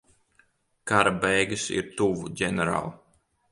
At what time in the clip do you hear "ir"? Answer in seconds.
1.77-1.93